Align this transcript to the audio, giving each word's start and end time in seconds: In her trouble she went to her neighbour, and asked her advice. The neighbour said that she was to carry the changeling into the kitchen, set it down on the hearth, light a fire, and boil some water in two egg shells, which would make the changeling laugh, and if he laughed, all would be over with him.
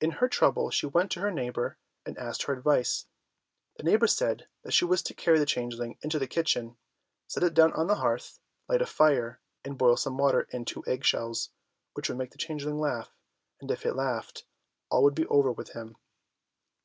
In 0.00 0.10
her 0.18 0.26
trouble 0.28 0.70
she 0.72 0.84
went 0.86 1.12
to 1.12 1.20
her 1.20 1.30
neighbour, 1.30 1.78
and 2.04 2.18
asked 2.18 2.42
her 2.42 2.52
advice. 2.52 3.06
The 3.76 3.84
neighbour 3.84 4.08
said 4.08 4.48
that 4.64 4.72
she 4.72 4.84
was 4.84 5.00
to 5.04 5.14
carry 5.14 5.38
the 5.38 5.46
changeling 5.46 5.96
into 6.02 6.18
the 6.18 6.26
kitchen, 6.26 6.76
set 7.28 7.44
it 7.44 7.54
down 7.54 7.72
on 7.74 7.86
the 7.86 7.94
hearth, 7.94 8.40
light 8.68 8.82
a 8.82 8.86
fire, 8.86 9.40
and 9.64 9.78
boil 9.78 9.96
some 9.96 10.18
water 10.18 10.48
in 10.50 10.64
two 10.64 10.82
egg 10.88 11.04
shells, 11.04 11.50
which 11.92 12.08
would 12.08 12.18
make 12.18 12.32
the 12.32 12.36
changeling 12.36 12.80
laugh, 12.80 13.14
and 13.60 13.70
if 13.70 13.84
he 13.84 13.90
laughed, 13.92 14.44
all 14.90 15.04
would 15.04 15.14
be 15.14 15.28
over 15.28 15.52
with 15.52 15.68
him. 15.68 15.94